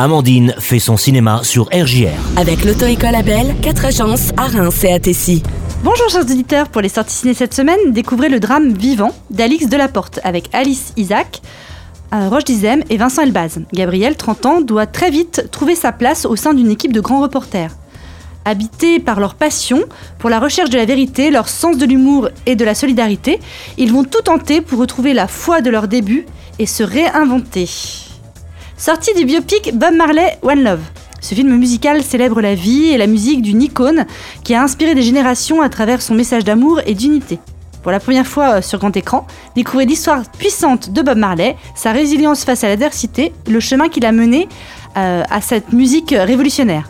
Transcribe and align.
Amandine 0.00 0.54
fait 0.60 0.78
son 0.78 0.96
cinéma 0.96 1.40
sur 1.42 1.64
RJR. 1.72 2.14
Avec 2.36 2.64
l'auto-école 2.64 3.16
Abel, 3.16 3.56
4 3.62 3.84
agences 3.84 4.30
à 4.36 4.46
Reims 4.46 4.84
et 4.84 4.92
à 4.92 5.00
Tessy. 5.00 5.42
Bonjour 5.82 6.08
chers 6.08 6.20
auditeurs, 6.20 6.68
pour 6.68 6.82
les 6.82 6.88
sorties 6.88 7.16
ciné 7.16 7.34
cette 7.34 7.52
semaine, 7.52 7.80
découvrez 7.88 8.28
le 8.28 8.38
drame 8.38 8.72
Vivant 8.74 9.10
d'Alix 9.30 9.66
Delaporte 9.66 10.20
avec 10.22 10.50
Alice 10.54 10.92
Isaac, 10.96 11.42
euh, 12.14 12.28
Roche 12.28 12.44
Dizem 12.44 12.84
et 12.90 12.96
Vincent 12.96 13.22
Elbaz. 13.22 13.58
Gabriel, 13.72 14.14
30 14.14 14.46
ans, 14.46 14.60
doit 14.60 14.86
très 14.86 15.10
vite 15.10 15.48
trouver 15.50 15.74
sa 15.74 15.90
place 15.90 16.26
au 16.26 16.36
sein 16.36 16.54
d'une 16.54 16.70
équipe 16.70 16.92
de 16.92 17.00
grands 17.00 17.20
reporters. 17.20 17.74
Habités 18.44 19.00
par 19.00 19.18
leur 19.18 19.34
passion 19.34 19.80
pour 20.20 20.30
la 20.30 20.38
recherche 20.38 20.70
de 20.70 20.78
la 20.78 20.84
vérité, 20.84 21.32
leur 21.32 21.48
sens 21.48 21.76
de 21.76 21.86
l'humour 21.86 22.28
et 22.46 22.54
de 22.54 22.64
la 22.64 22.76
solidarité, 22.76 23.40
ils 23.78 23.92
vont 23.92 24.04
tout 24.04 24.22
tenter 24.22 24.60
pour 24.60 24.78
retrouver 24.78 25.12
la 25.12 25.26
foi 25.26 25.60
de 25.60 25.70
leur 25.70 25.88
début 25.88 26.24
et 26.60 26.66
se 26.66 26.84
réinventer. 26.84 27.68
Sortie 28.78 29.12
du 29.12 29.24
biopic 29.24 29.76
Bob 29.76 29.92
Marley 29.94 30.38
One 30.40 30.62
Love. 30.62 30.80
Ce 31.20 31.34
film 31.34 31.56
musical 31.56 32.00
célèbre 32.00 32.40
la 32.40 32.54
vie 32.54 32.90
et 32.90 32.96
la 32.96 33.08
musique 33.08 33.42
d'une 33.42 33.60
icône 33.60 34.06
qui 34.44 34.54
a 34.54 34.62
inspiré 34.62 34.94
des 34.94 35.02
générations 35.02 35.60
à 35.62 35.68
travers 35.68 36.00
son 36.00 36.14
message 36.14 36.44
d'amour 36.44 36.80
et 36.86 36.94
d'unité. 36.94 37.40
Pour 37.82 37.90
la 37.90 37.98
première 37.98 38.26
fois 38.26 38.58
euh, 38.58 38.62
sur 38.62 38.78
grand 38.78 38.96
écran, 38.96 39.26
découvrez 39.56 39.84
l'histoire 39.84 40.22
puissante 40.30 40.90
de 40.90 41.02
Bob 41.02 41.18
Marley, 41.18 41.56
sa 41.74 41.90
résilience 41.90 42.44
face 42.44 42.62
à 42.62 42.68
l'adversité, 42.68 43.32
le 43.48 43.58
chemin 43.58 43.88
qu'il 43.88 44.06
a 44.06 44.12
mené 44.12 44.48
euh, 44.96 45.24
à 45.28 45.40
cette 45.40 45.72
musique 45.72 46.14
révolutionnaire. 46.16 46.88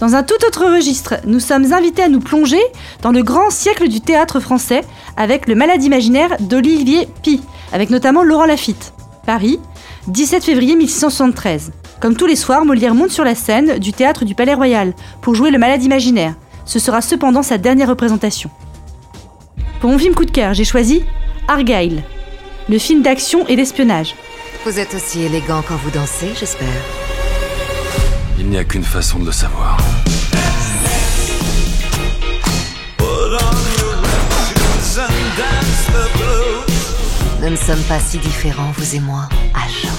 Dans 0.00 0.16
un 0.16 0.24
tout 0.24 0.44
autre 0.44 0.66
registre, 0.66 1.14
nous 1.26 1.38
sommes 1.38 1.72
invités 1.72 2.02
à 2.02 2.08
nous 2.08 2.20
plonger 2.20 2.60
dans 3.02 3.12
le 3.12 3.22
grand 3.22 3.50
siècle 3.50 3.86
du 3.86 4.00
théâtre 4.00 4.40
français 4.40 4.80
avec 5.16 5.46
le 5.46 5.54
Malade 5.54 5.84
imaginaire 5.84 6.36
d'Olivier 6.40 7.08
Pi, 7.22 7.40
avec 7.72 7.90
notamment 7.90 8.24
Laurent 8.24 8.46
Lafitte. 8.46 8.94
Paris, 9.24 9.60
17 10.08 10.44
février 10.44 10.76
1673. 10.76 11.72
Comme 12.00 12.16
tous 12.16 12.26
les 12.26 12.36
soirs, 12.36 12.64
Molière 12.64 12.94
monte 12.94 13.10
sur 13.10 13.24
la 13.24 13.34
scène 13.34 13.78
du 13.78 13.92
théâtre 13.92 14.24
du 14.24 14.34
Palais 14.34 14.54
Royal 14.54 14.94
pour 15.20 15.34
jouer 15.34 15.50
le 15.50 15.58
Malade 15.58 15.82
imaginaire. 15.82 16.34
Ce 16.64 16.78
sera 16.78 17.00
cependant 17.00 17.42
sa 17.42 17.58
dernière 17.58 17.88
représentation. 17.88 18.50
Pour 19.80 19.90
mon 19.90 19.98
film 19.98 20.14
coup 20.14 20.24
de 20.24 20.30
cœur, 20.30 20.54
j'ai 20.54 20.64
choisi 20.64 21.04
Argyle, 21.48 22.02
le 22.68 22.78
film 22.78 23.02
d'action 23.02 23.46
et 23.48 23.56
d'espionnage. 23.56 24.14
Vous 24.64 24.78
êtes 24.78 24.94
aussi 24.94 25.22
élégant 25.22 25.62
quand 25.66 25.76
vous 25.76 25.90
dansez, 25.90 26.28
j'espère. 26.38 26.68
Il 28.38 28.48
n'y 28.48 28.58
a 28.58 28.64
qu'une 28.64 28.84
façon 28.84 29.18
de 29.18 29.26
le 29.26 29.32
savoir. 29.32 29.76
Nous 37.42 37.48
ne 37.48 37.56
sommes 37.56 37.82
pas 37.82 37.98
si 37.98 38.18
différents, 38.18 38.70
vous 38.76 38.96
et 38.96 39.00
moi, 39.00 39.28
Argyle. 39.54 39.89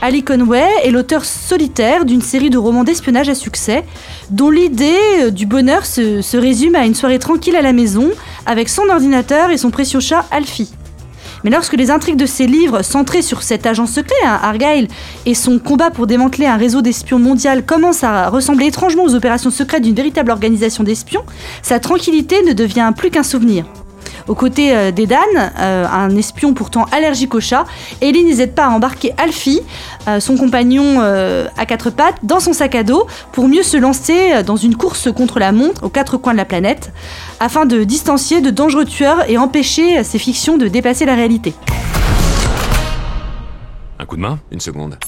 Ali 0.00 0.22
Conway 0.22 0.64
est 0.84 0.92
l'auteur 0.92 1.24
solitaire 1.24 2.04
d'une 2.04 2.22
série 2.22 2.50
de 2.50 2.58
romans 2.58 2.84
d'espionnage 2.84 3.28
à 3.28 3.34
succès, 3.34 3.84
dont 4.30 4.48
l'idée 4.48 5.32
du 5.32 5.44
bonheur 5.44 5.84
se, 5.86 6.36
résume 6.36 6.76
à 6.76 6.86
une 6.86 6.94
soirée 6.94 7.18
tranquille 7.18 7.56
à 7.56 7.62
la 7.62 7.72
maison 7.72 8.10
avec 8.46 8.68
son 8.68 8.88
ordinateur 8.88 9.50
et 9.50 9.56
son 9.56 9.70
précieux 9.70 9.98
chat 9.98 10.24
Alfie. 10.30 10.72
Mais 11.42 11.50
lorsque 11.50 11.74
les 11.74 11.90
intrigues 11.90 12.16
de 12.16 12.26
ces 12.26 12.46
livres, 12.46 12.82
centrés 12.82 13.22
sur 13.22 13.42
cet 13.42 13.66
agent 13.66 13.86
secret, 13.86 14.14
hein, 14.24 14.38
Argyle, 14.40 14.86
et 15.26 15.34
son 15.34 15.58
combat 15.58 15.90
pour 15.90 16.06
démanteler 16.06 16.46
un 16.46 16.56
réseau 16.56 16.80
d'espions 16.80 17.18
mondial 17.18 17.64
commencent 17.66 18.04
à 18.04 18.28
ressembler 18.28 18.66
étrangement 18.66 19.02
aux 19.02 19.16
opérations 19.16 19.50
secrètes 19.50 19.82
d'une 19.82 19.94
véritable 19.96 20.30
organisation 20.30 20.84
d'espions, 20.84 21.24
sa 21.62 21.80
tranquillité 21.80 22.42
ne 22.44 22.52
devient 22.52 22.92
plus 22.96 23.10
qu'un 23.10 23.24
souvenir. 23.24 23.64
Aux 24.28 24.34
côtés 24.34 24.76
euh, 24.76 24.90
d'Edan, 24.90 25.16
euh, 25.36 25.86
un 25.86 26.14
espion 26.14 26.52
pourtant 26.52 26.84
allergique 26.92 27.34
aux 27.34 27.40
chats, 27.40 27.64
Ellie 28.02 28.24
n'hésite 28.24 28.54
pas 28.54 28.66
à 28.66 28.68
embarquer 28.68 29.14
Alfie, 29.16 29.62
euh, 30.06 30.20
son 30.20 30.36
compagnon 30.36 31.00
à 31.00 31.66
quatre 31.66 31.90
pattes, 31.90 32.16
dans 32.22 32.40
son 32.40 32.52
sac 32.52 32.74
à 32.74 32.82
dos 32.82 33.06
pour 33.32 33.48
mieux 33.48 33.62
se 33.62 33.76
lancer 33.76 34.42
dans 34.42 34.56
une 34.56 34.76
course 34.76 35.10
contre 35.12 35.38
la 35.38 35.52
montre 35.52 35.84
aux 35.84 35.88
quatre 35.88 36.16
coins 36.18 36.32
de 36.32 36.38
la 36.38 36.44
planète, 36.44 36.92
afin 37.40 37.66
de 37.66 37.84
distancier 37.84 38.40
de 38.40 38.50
dangereux 38.50 38.84
tueurs 38.84 39.28
et 39.30 39.38
empêcher 39.38 40.04
ces 40.04 40.18
fictions 40.18 40.58
de 40.58 40.68
dépasser 40.68 41.06
la 41.06 41.14
réalité. 41.14 41.54
Un 43.98 44.04
coup 44.04 44.16
de 44.16 44.22
main 44.22 44.38
Une 44.50 44.60
seconde. 44.60 44.98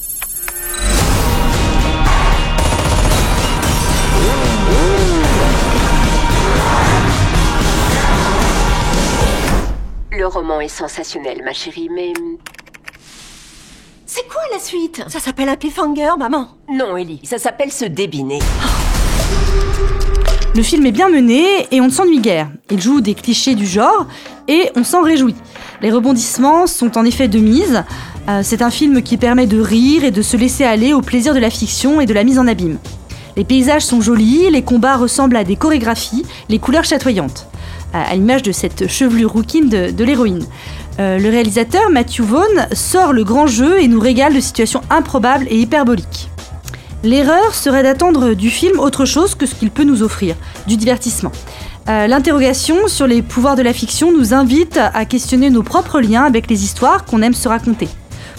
Roman 10.31 10.61
est 10.61 10.67
sensationnel, 10.67 11.41
ma 11.43 11.53
chérie, 11.53 11.89
mais... 11.93 12.13
C'est 14.05 14.27
quoi 14.27 14.41
la 14.51 14.59
suite? 14.59 15.03
Ça 15.07 15.19
s'appelle 15.19 15.49
un 15.49 15.55
cliffhanger, 15.55 16.11
maman. 16.17 16.47
Non, 16.69 16.97
Ellie, 16.97 17.21
ça 17.23 17.37
s'appelle 17.37 17.71
se 17.71 17.85
débiner. 17.85 18.39
Le 20.53 20.63
film 20.63 20.85
est 20.85 20.91
bien 20.91 21.09
mené 21.09 21.67
et 21.71 21.79
on 21.79 21.85
ne 21.85 21.91
s'ennuie 21.91 22.19
guère. 22.19 22.49
Il 22.69 22.81
joue 22.81 22.99
des 22.99 23.13
clichés 23.13 23.55
du 23.55 23.65
genre 23.65 24.05
et 24.47 24.69
on 24.75 24.83
s'en 24.83 25.01
réjouit. 25.01 25.35
Les 25.81 25.91
rebondissements 25.91 26.67
sont 26.67 26.97
en 26.97 27.05
effet 27.05 27.27
de 27.27 27.39
mise. 27.39 27.83
Euh, 28.27 28.41
c'est 28.43 28.61
un 28.61 28.69
film 28.69 29.01
qui 29.01 29.17
permet 29.17 29.47
de 29.47 29.61
rire 29.61 30.03
et 30.03 30.11
de 30.11 30.21
se 30.21 30.35
laisser 30.35 30.65
aller 30.65 30.93
au 30.93 31.01
plaisir 31.01 31.33
de 31.33 31.39
la 31.39 31.49
fiction 31.49 32.01
et 32.01 32.05
de 32.05 32.13
la 32.13 32.23
mise 32.23 32.37
en 32.37 32.47
abîme. 32.47 32.79
Les 33.37 33.45
paysages 33.45 33.85
sont 33.85 34.01
jolis, 34.01 34.49
les 34.49 34.61
combats 34.61 34.97
ressemblent 34.97 35.37
à 35.37 35.45
des 35.45 35.55
chorégraphies, 35.55 36.25
les 36.49 36.59
couleurs 36.59 36.83
chatoyantes, 36.83 37.47
à 37.93 38.15
l'image 38.15 38.43
de 38.43 38.51
cette 38.51 38.87
chevelure 38.87 39.31
rouquine 39.31 39.69
de, 39.69 40.03
l'héroïne. 40.03 40.45
Euh, 40.99 41.17
le 41.17 41.29
réalisateur 41.29 41.89
Matthew 41.89 42.21
Vaughn 42.21 42.67
sort 42.73 43.13
le 43.13 43.23
grand 43.23 43.47
jeu 43.47 43.81
et 43.81 43.87
nous 43.87 43.99
régale 43.99 44.33
de 44.33 44.39
situations 44.39 44.81
improbables 44.89 45.47
et 45.49 45.57
hyperboliques. 45.57 46.29
L'erreur 47.03 47.55
serait 47.55 47.83
d'attendre 47.83 48.33
du 48.33 48.49
film 48.49 48.79
autre 48.79 49.05
chose 49.05 49.33
que 49.33 49.45
ce 49.45 49.55
qu'il 49.55 49.71
peut 49.71 49.83
nous 49.83 50.03
offrir, 50.03 50.35
du 50.67 50.77
divertissement. 50.77 51.31
Euh, 51.89 52.05
L'interrogation 52.05 52.87
sur 52.87 53.07
les 53.07 53.23
pouvoirs 53.23 53.55
de 53.55 53.63
la 53.63 53.73
fiction 53.73 54.11
nous 54.11 54.33
invite 54.33 54.77
à 54.77 55.05
questionner 55.05 55.49
nos 55.49 55.63
propres 55.63 55.99
liens 55.99 56.23
avec 56.23 56.47
les 56.49 56.63
histoires 56.63 57.05
qu'on 57.05 57.23
aime 57.23 57.33
se 57.33 57.47
raconter. 57.47 57.87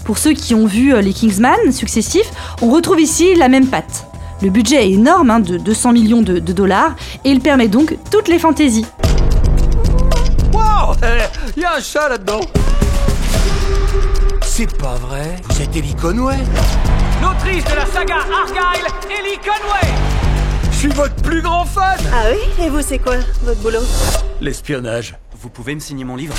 Pour 0.04 0.19
ceux 0.19 0.32
qui 0.32 0.54
ont 0.54 0.66
vu 0.66 0.94
euh, 0.94 1.00
les 1.00 1.12
Kingsman 1.12 1.72
successifs, 1.72 2.30
on 2.60 2.70
retrouve 2.70 3.00
ici 3.00 3.34
la 3.34 3.48
même 3.48 3.66
patte. 3.66 4.06
Le 4.42 4.50
budget 4.50 4.84
est 4.86 4.92
énorme, 4.92 5.30
hein, 5.30 5.40
de 5.40 5.56
200 5.56 5.92
millions 5.92 6.22
de 6.22 6.38
dollars, 6.40 6.96
et 7.24 7.30
il 7.30 7.40
permet 7.40 7.69
donc 7.69 7.96
toutes 8.10 8.26
les 8.26 8.40
fantaisies. 8.40 8.86
Il 11.56 11.62
y 11.62 11.64
a 11.64 11.75
un 11.76 11.80
chat 11.80 12.08
là-dedans. 12.08 12.41
C'est 14.42 14.76
pas 14.78 14.94
vrai. 14.94 15.36
Vous 15.48 15.62
êtes 15.62 15.76
Ellie 15.76 15.94
Conway. 15.94 16.38
L'autrice 17.20 17.64
de 17.64 17.75
la 17.75 17.86
saga 17.86 18.16
Argyle, 18.16 18.86
Ellie 19.10 19.38
Conway. 19.38 19.94
Je 20.70 20.76
suis 20.76 20.88
votre 20.88 21.14
plus 21.16 21.41
grand 21.42 21.64
fan. 21.64 21.98
Ah 22.12 22.25
oui? 22.31 22.64
Et 22.64 22.69
vous, 22.69 22.82
c'est 22.82 22.98
quoi 22.98 23.16
votre 23.42 23.60
boulot? 23.60 23.82
L'espionnage. 24.41 25.16
Vous 25.41 25.48
pouvez 25.48 25.75
me 25.75 25.81
signer 25.81 26.04
mon 26.04 26.16
livre. 26.16 26.34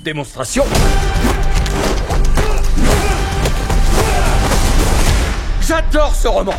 Démonstration. 0.00 0.64
J'adore 5.66 6.14
ce 6.14 6.28
roman 6.28 6.54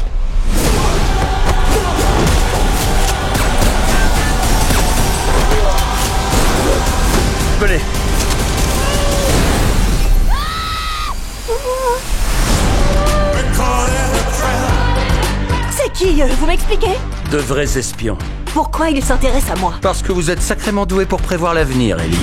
C'est 15.71 15.93
qui 15.93 16.21
euh, 16.21 16.25
Vous 16.37 16.47
m'expliquez 16.47 16.91
De 17.31 17.37
vrais 17.37 17.77
espions. 17.77 18.17
Pourquoi 18.53 18.89
il 18.89 19.01
s'intéresse 19.01 19.49
à 19.49 19.55
moi 19.55 19.73
Parce 19.81 20.01
que 20.01 20.11
vous 20.11 20.29
êtes 20.31 20.41
sacrément 20.41 20.85
doué 20.85 21.05
pour 21.05 21.21
prévoir 21.21 21.53
l'avenir, 21.53 21.97
Ellie. 21.99 22.17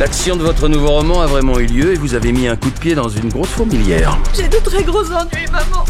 L'action 0.00 0.34
de 0.34 0.42
votre 0.42 0.66
nouveau 0.68 0.88
roman 0.88 1.20
a 1.20 1.26
vraiment 1.26 1.58
eu 1.60 1.66
lieu 1.66 1.92
et 1.92 1.96
vous 1.96 2.14
avez 2.14 2.32
mis 2.32 2.48
un 2.48 2.56
coup 2.56 2.70
de 2.70 2.78
pied 2.78 2.96
dans 2.96 3.08
une 3.08 3.28
grosse 3.28 3.50
fourmilière. 3.50 4.18
J'ai 4.34 4.48
de 4.48 4.58
très 4.58 4.82
gros 4.82 5.12
ennuis, 5.12 5.46
maman. 5.52 5.84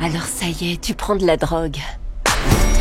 Alors 0.00 0.22
ça 0.22 0.46
y 0.46 0.72
est, 0.72 0.80
tu 0.80 0.94
prends 0.94 1.16
de 1.16 1.26
la 1.26 1.36
drogue. 1.36 1.78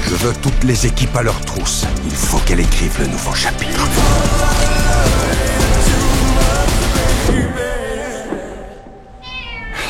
Je 0.10 0.16
veux 0.16 0.34
toutes 0.42 0.64
les 0.64 0.86
équipes 0.86 1.16
à 1.18 1.22
leur 1.22 1.40
trousse. 1.42 1.86
Il 2.06 2.16
faut 2.16 2.38
qu'elle 2.40 2.62
écrive 2.62 2.98
le 3.00 3.08
nouveau 3.08 3.34
chapitre. 3.34 3.88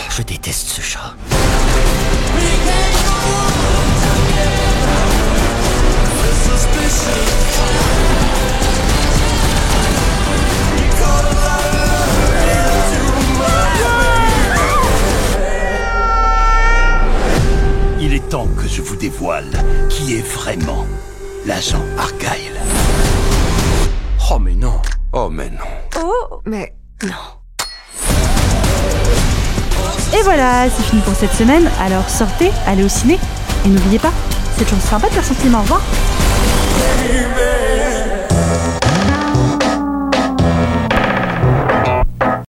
Je 0.10 0.22
déteste 0.24 0.68
ce 0.70 0.82
chat. 0.82 1.14
Dévoile 19.10 19.50
qui 19.90 20.16
est 20.18 20.28
vraiment 20.34 20.86
l'agent 21.46 21.82
Argyle. 21.98 22.60
Oh 24.30 24.38
mais 24.38 24.54
non 24.54 24.82
Oh, 25.14 25.30
mais 25.32 25.50
non. 25.50 25.70
Oh 25.98 26.42
Mais 26.46 26.74
non. 27.04 27.26
Et 30.14 30.22
voilà, 30.24 30.66
c'est 30.70 30.84
fini 30.84 31.02
pour 31.04 31.16
cette 31.16 31.32
semaine. 31.32 31.70
Alors 31.80 32.10
sortez, 32.10 32.52
allez 32.66 32.84
au 32.84 32.90
ciné. 32.90 33.18
Et 33.66 33.70
n'oubliez 33.70 34.00
pas, 34.00 34.12
c'est 34.58 34.66
toujours 34.66 34.82
sympa 34.84 35.08
de 35.08 35.14
faire 35.14 35.24
son 35.24 35.36
film. 35.36 35.56
Au 35.56 35.62
revoir. 35.62 35.82